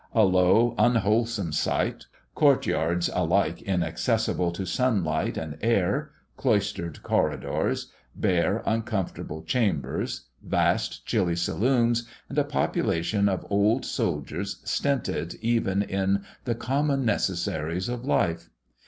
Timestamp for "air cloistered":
5.61-7.03